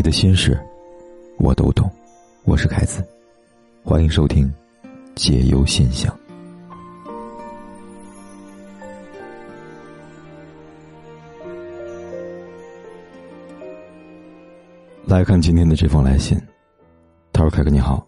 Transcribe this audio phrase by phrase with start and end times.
[0.00, 0.58] 你的心事，
[1.36, 1.86] 我都懂。
[2.44, 3.06] 我是凯子，
[3.84, 4.50] 欢迎收听
[5.14, 6.10] 《解忧信箱》。
[15.04, 16.40] 来看今天的这封来信，
[17.30, 18.02] 他说：“凯哥你好，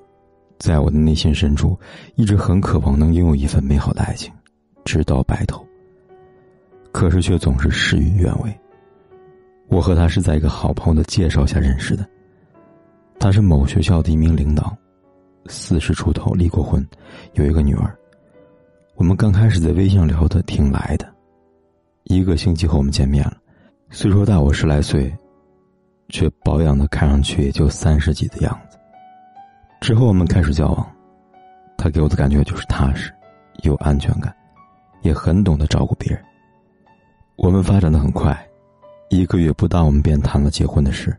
[0.59, 1.79] 在我的内心深处，
[2.15, 4.33] 一直很渴望能拥有一份美好的爱情，
[4.83, 5.63] 直到白头。
[6.91, 8.51] 可是却总是事与愿违。
[9.73, 12.07] 我和他是在一个好朋友的介绍下认识的。
[13.19, 14.77] 他是某学校的一名领导，
[15.47, 16.87] 四十出头，离过婚，
[17.33, 17.97] 有一个女儿。
[18.97, 21.11] 我们刚开始在微信上聊的挺来的，
[22.05, 23.37] 一个星期后我们见面了。
[23.91, 25.13] 虽说大我十来岁。”
[26.09, 28.77] 却保养的看上去也就三十几的样子。
[29.81, 30.87] 之后我们开始交往，
[31.79, 33.11] 他给我的感觉就是踏实，
[33.63, 34.31] 有安全感，
[35.01, 36.23] 也很懂得照顾别人。
[37.37, 38.39] 我们发展的很快，
[39.13, 41.15] 一个月不到，我们便谈了结婚的事。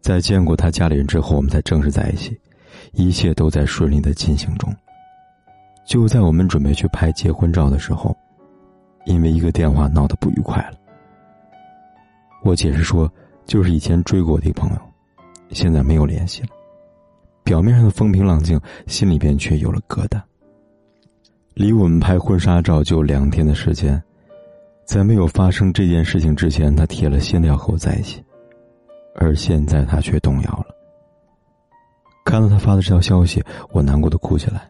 [0.00, 2.34] 在见过他家里人之后，我们才正式在一起，
[2.92, 4.74] 一切都在顺利的进行中。
[5.84, 8.16] 就在我们准备去拍结婚照的时候，
[9.04, 10.78] 因为一个电话闹得不愉快了。
[12.42, 13.10] 我解释说。
[13.46, 14.76] 就是以前追过我的朋友，
[15.50, 16.48] 现在没有联系了。
[17.42, 20.22] 表面上的风平浪静，心里边却有了疙瘩。
[21.54, 24.00] 离我们拍婚纱照就两天的时间，
[24.90, 28.20] 在没有发生这件事情之前，他铁了心的要和我在一起，
[29.14, 30.66] 而现在他却动摇了。
[32.24, 34.68] 看到他发的这条消息，我难过的哭起来。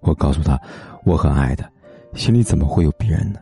[0.00, 0.60] 我告诉他，
[1.04, 1.70] 我很爱他，
[2.14, 3.38] 心里怎么会有别人呢？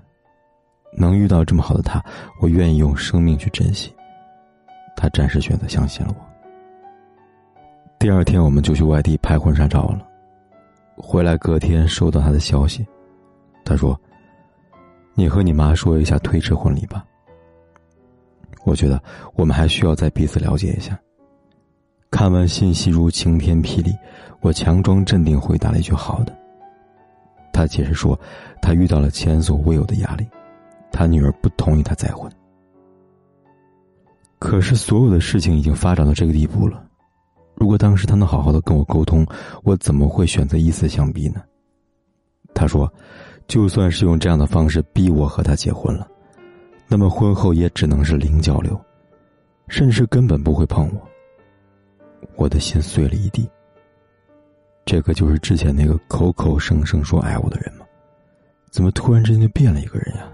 [0.98, 2.04] 能遇到这么好的他，
[2.42, 3.90] 我愿意用生命去珍惜。
[4.94, 6.22] 他暂时选择相信了我。
[7.98, 10.06] 第二天，我们就去外地拍婚纱照了。
[10.94, 12.86] 回来隔天收到他的消息，
[13.64, 13.98] 他说
[15.14, 17.04] ：“你和你妈说一下推迟婚礼吧。”
[18.64, 19.02] 我觉得
[19.34, 20.98] 我们还需要再彼此了解一下。
[22.10, 23.92] 看完信息如晴天霹雳，
[24.40, 26.34] 我强装镇定回答了一句：“好的。”
[27.52, 28.18] 他解释说，
[28.62, 30.26] 他遇到了前所未有的压力，
[30.90, 32.30] 他女儿不同意他再婚。
[34.38, 36.84] 可是，所有的事情已经发展到这个地步了。
[37.54, 39.26] 如果当时他能好好的跟我沟通，
[39.62, 41.42] 我怎么会选择以死相逼呢？
[42.54, 42.92] 他说，
[43.46, 46.08] 就算是用这样的方式逼我和他结婚了，
[46.88, 48.78] 那么婚后也只能是零交流，
[49.68, 51.00] 甚至根本不会碰我。
[52.36, 53.48] 我的心碎了一地。
[54.84, 57.86] 这个就是之前那个口口声声说爱我的人吗？
[58.70, 60.28] 怎么突然之间就变了一个人呀？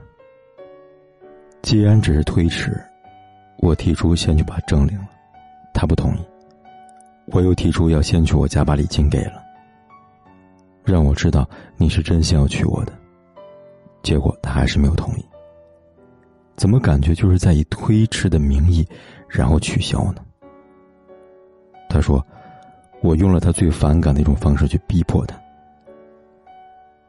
[1.62, 2.80] 既然只是推迟。
[3.62, 5.08] 我提出先去把证领了，
[5.74, 6.20] 他不同意。
[7.26, 9.42] 我又提出要先去我家把礼金给了，
[10.82, 11.46] 让我知道
[11.76, 12.92] 你是真心要娶我的。
[14.02, 15.24] 结果他还是没有同意。
[16.56, 18.86] 怎么感觉就是在以推迟的名义，
[19.28, 20.24] 然后取消呢？
[21.88, 22.24] 他说，
[23.02, 25.40] 我用了他最反感的一种方式去逼迫他。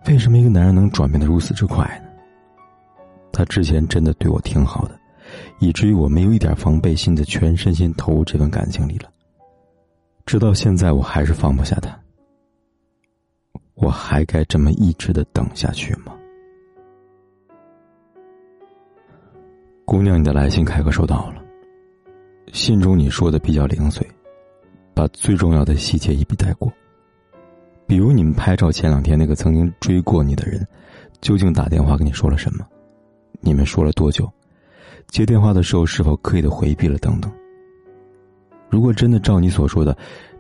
[0.08, 2.10] 为什么一个男人能转变的如此之快呢？
[3.32, 5.00] 他之前真的对我挺好的。
[5.60, 9.10] 以至于我没有一点防备心的全身心投入这份感情里了。
[10.26, 11.98] 直到现在，我还是放不下他。
[13.76, 16.14] 我还该这么一直的等下去吗？
[19.92, 21.44] 姑娘，你的来信凯哥收到了。
[22.54, 24.08] 信中你说的比较零碎，
[24.94, 26.72] 把最重要的细节一笔带过。
[27.86, 30.66] 比如你们拍照前两天，那个曾经追过你的人，
[31.20, 32.66] 究竟打电话跟你说了什么？
[33.42, 34.32] 你们说了多久？
[35.10, 37.30] 接电话的时候是否刻意的回避了等等？
[38.70, 39.94] 如果真的照你所说的，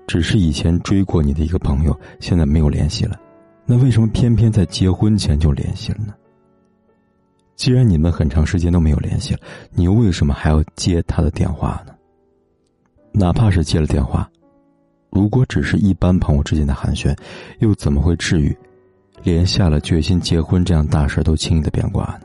[0.07, 3.19] 只是以前追过你的一个朋友，现在没有联系了，
[3.65, 6.13] 那为什么偏偏在结婚前就联系了呢？
[7.61, 9.39] 既然你们很长时间都没有联系了，
[9.71, 11.93] 你为什么还要接他的电话呢？
[13.11, 14.27] 哪怕是接了电话，
[15.11, 17.15] 如果只是一般朋友之间的寒暄，
[17.59, 18.57] 又怎么会至于
[19.21, 22.21] 连下了决心结婚这样大事都轻易的变卦呢？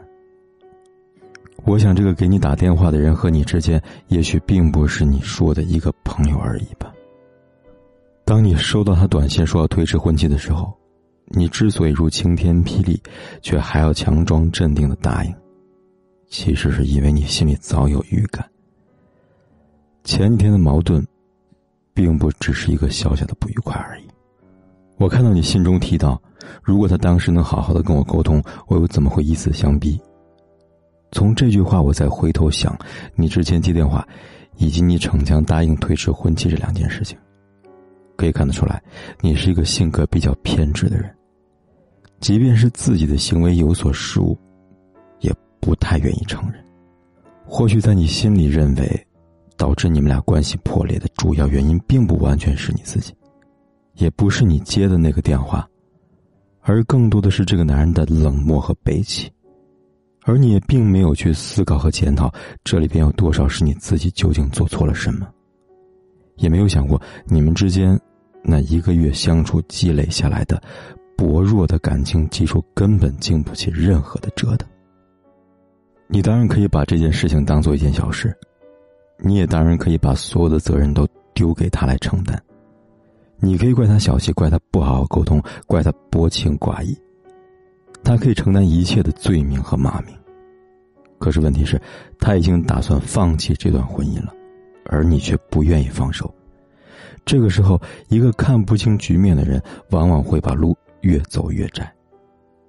[1.67, 3.79] 我想，这个给你打电话的人和你之间，
[4.09, 6.91] 也许并不是你说的一个朋友而已吧。
[8.25, 10.75] 当你收到他短信说要推迟婚期的时候，
[11.29, 13.01] 你之所以如晴天霹雳，
[13.43, 15.35] 却还要强装镇定的答应，
[16.29, 18.49] 其实是因为你心里早有预感。
[20.05, 21.05] 前几天的矛盾，
[21.93, 24.05] 并不只是一个小小的不愉快而已。
[24.99, 26.21] 我看到你信中提到，
[26.63, 30.01] 如果他当时能好好的跟我沟通，我又怎么会以死相逼？
[31.11, 32.79] 从这句话，我再回头想，
[33.17, 34.07] 你之前接电话，
[34.59, 37.19] 以及你逞强答应推迟婚期这两件事情，
[38.17, 38.81] 可以看得出来，
[39.21, 41.16] 你是一个性格比较偏执的人。
[42.21, 44.37] 即便是自己的行为有所失误，
[45.21, 46.65] 也不太愿意承认。
[47.45, 49.07] 或许在你心里认为，
[49.57, 53.15] 导致你们俩关系破裂的主要原因，并不完全是你自己，
[53.95, 55.69] 也不是你接的那个电话，
[56.61, 59.31] 而更多的是这个男人的冷漠和悲戚，
[60.25, 62.33] 而你也并没有去思考和检讨
[62.65, 65.29] 这里边有多少是你自己究竟做错了什么，
[66.37, 67.99] 也没有想过你们之间
[68.43, 70.61] 那一个月相处积累下来的
[71.17, 74.69] 薄弱的感情基础根本经不起任何的折腾。
[76.07, 78.37] 你当然可以把这件事情当做一件小事。
[79.19, 82.39] 你也当然可以把所有的责任都丢给他来承担，
[83.39, 86.95] 你可以怪他小气，怪他不好好沟通，怪他薄情寡义，
[88.05, 90.15] 他可以承担一切的罪名和骂名。
[91.19, 91.81] 可是问题是，
[92.19, 94.35] 他已经打算放弃这段婚姻了，
[94.85, 96.31] 而你却不愿意放手。
[97.25, 99.63] 这个时候，一个看不清局面的人，
[99.93, 101.93] 往往会把路越走越窄，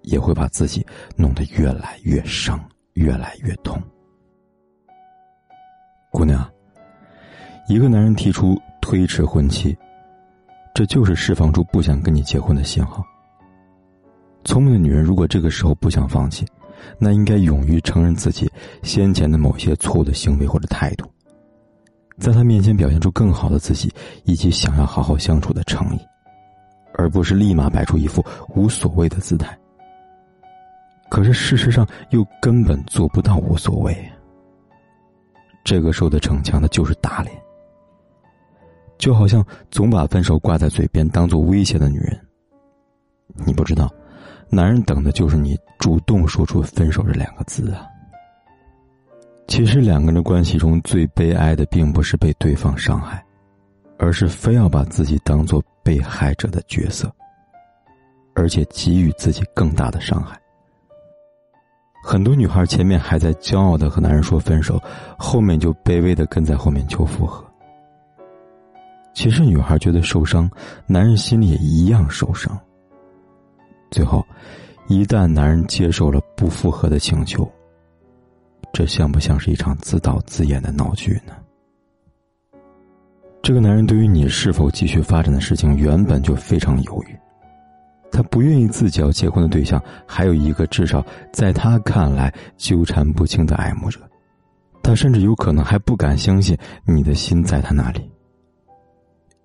[0.04, 0.86] 也会把自己
[1.16, 2.60] 弄得越来越伤，
[2.94, 3.82] 越来越痛。
[6.12, 6.50] 姑娘，
[7.68, 9.78] 一个男人提出推迟婚期，
[10.74, 13.04] 这就是释放出不想跟你结婚的信号。
[14.44, 16.46] 聪明的女人如果这个时候不想放弃，
[16.98, 18.50] 那应该勇于承认自己
[18.84, 21.06] 先前的某些错误的行为或者态度，
[22.18, 23.94] 在他面前表现出更好的自己
[24.24, 26.00] 以及想要好好相处的诚意，
[26.98, 29.58] 而不是立马摆出一副无所谓的姿态。
[31.10, 33.96] 可是事实上又根本做不到无所谓。
[35.64, 37.34] 这个时候的逞强的就是打脸，
[38.98, 42.20] 就好像总把分手挂在嘴边当做威胁的女人。
[43.46, 43.90] 你不知道，
[44.50, 47.86] 男人等的就是你主动说出分手这两个字啊。
[49.48, 53.24] 其实两个人的关系中最悲哀的，并不是被对方伤害，
[53.98, 57.10] 而是非要把自己当做被害者的角色，
[58.36, 60.38] 而且给予自己更大的伤害。
[62.04, 64.78] 很多女孩前面还在骄傲的和男人说分手，
[65.18, 67.42] 后面就卑微的跟在后面求复合。
[69.13, 70.51] 其实女孩觉得受伤，
[70.88, 72.60] 男人心里也一样受伤。
[73.90, 74.22] 最后，
[74.90, 77.50] 一旦男人接受了不复合的请求，
[78.74, 81.33] 这像不像是一场自导自演的闹剧呢？
[83.48, 87.18] 这个男人对于你是否继续发展的事情，原本就非常犹豫。
[88.12, 91.02] 他不愿意自己要结婚的对象还有一个至少
[91.32, 94.02] 在他看来纠缠不清的爱慕者，
[94.84, 98.12] 他甚至有可能还不敢相信你的心在他那里。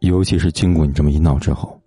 [0.00, 1.81] 尤其是经过你这么一闹之后，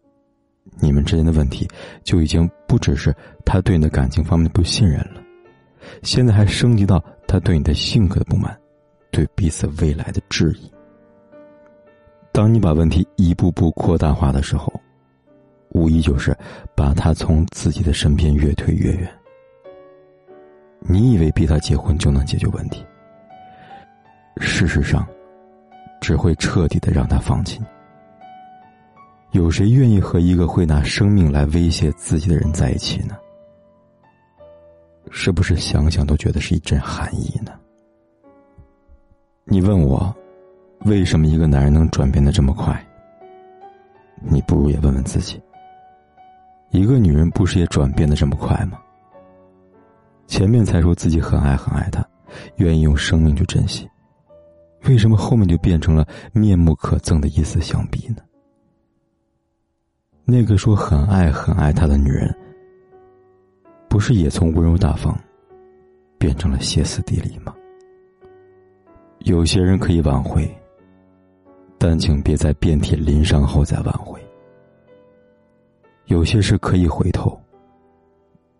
[0.79, 1.67] 你们之间的问题
[2.05, 3.13] 就已经不只是
[3.43, 5.21] 他对你的感情方面不信任了，
[6.01, 8.57] 现在还升级到他对你的性格的不满，
[9.11, 10.71] 对彼此未来的质疑。
[12.35, 14.71] 当你把问题一步步扩大化的时候。
[15.69, 16.33] 无疑就是
[16.73, 19.13] 把他从自己的身边越推越远。
[20.79, 22.85] 你以为逼他结婚就能解决问题，
[24.37, 25.05] 事实上，
[25.99, 29.37] 只会彻底的让他放弃你。
[29.37, 33.17] 有谁愿意和一个会拿生命来威胁自己的人在一起呢？
[35.11, 37.51] 是不是想想都觉得是一阵寒意呢？
[39.43, 40.15] 你问我，
[40.85, 42.79] 为什么一个男人能转变的这么快？
[44.21, 45.41] 你不如也问问自己。
[46.69, 48.79] 一个女人不是也转变的这么快吗？
[50.27, 52.07] 前面才说自己很爱很爱他，
[52.57, 53.89] 愿意用生命去珍惜，
[54.87, 58.17] 为什么后面就变成了面目可憎的一丝相逼呢？
[60.23, 62.31] 那个说很爱很爱他的女人，
[63.89, 65.19] 不是也从温柔大方
[66.19, 67.55] 变成了歇斯底里吗？
[69.19, 70.47] 有些人可以挽回，
[71.87, 74.19] 但请别在遍体鳞伤后再挽回。
[76.05, 77.39] 有些事可以回头，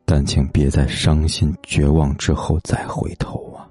[0.06, 3.66] 但请别在伤心绝望之后再回头啊！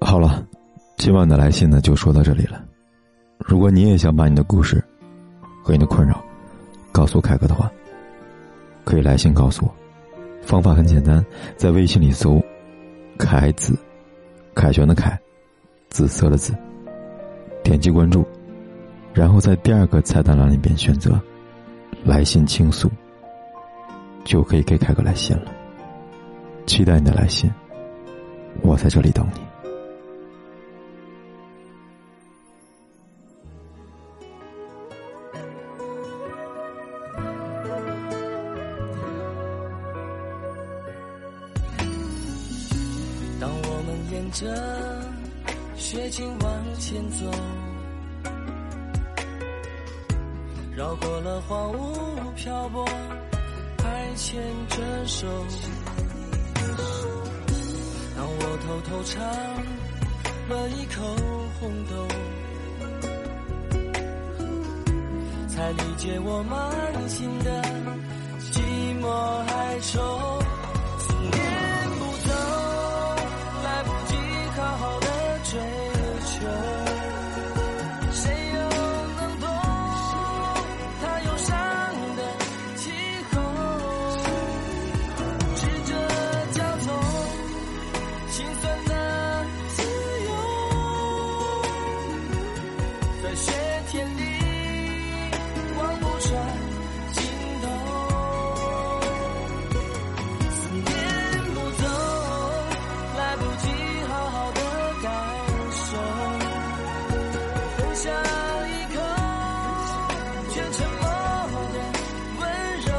[0.00, 0.42] 好了，
[0.96, 2.64] 今晚的来信呢就说到这里了。
[3.36, 4.82] 如果你也想把你的故事
[5.62, 6.24] 和你的困扰
[6.90, 7.70] 告诉凯哥的话，
[8.86, 9.74] 可以来信告诉我。
[10.40, 11.22] 方法很简单，
[11.58, 12.40] 在微信里搜
[13.20, 13.78] “凯子”，
[14.56, 15.20] 凯旋的凯，
[15.92, 16.54] 紫色的紫，
[17.62, 18.26] 点击关注。
[19.12, 21.20] 然后在第二个菜单栏里边选择
[22.02, 22.90] “来信倾诉”，
[24.24, 25.52] 就可以给凯哥来信了。
[26.64, 27.52] 期待你的来信，
[28.62, 29.40] 我在这里等你。
[43.38, 44.46] 当我们沿着
[45.76, 47.30] 雪景往前走。
[50.74, 52.84] 绕过了荒芜漂泊，
[53.82, 55.26] 还牵着手。
[58.16, 59.22] 当我偷偷尝
[60.48, 61.02] 了一口
[61.60, 62.08] 红豆，
[65.48, 67.62] 才理解我满心的
[68.52, 68.60] 寂
[69.00, 69.08] 寞
[69.46, 69.98] 哀愁。
[108.02, 108.10] 下
[108.66, 108.98] 一口
[110.50, 111.06] 却沉默
[111.72, 111.78] 的
[112.40, 112.42] 温
[112.84, 112.90] 柔。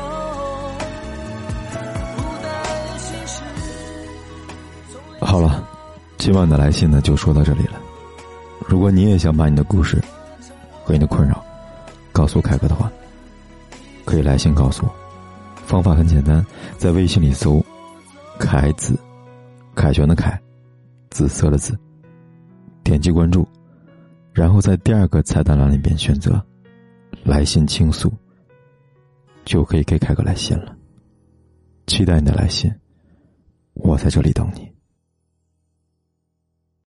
[5.20, 5.68] 好了，
[6.18, 7.82] 今晚的来信呢就说到这里了。
[8.66, 10.02] 如果你也想把你的故事
[10.86, 11.44] 和你的困扰
[12.14, 12.90] 告诉凯哥的话，
[14.06, 14.92] 可以来信告诉我。
[15.66, 16.46] 方法很简单，
[16.78, 17.62] 在微信里搜
[18.40, 18.98] “凯子”，
[19.76, 20.40] 凯旋的凯，
[21.10, 21.78] 紫色的紫，
[22.86, 23.46] 点击关注，
[24.34, 26.44] 然后在第二个菜单栏里边选择
[27.24, 28.12] “来信倾诉”，
[29.46, 30.76] 就可以给凯哥来信了。
[31.86, 32.74] 期待你的来信，
[33.74, 34.73] 我在这里等你。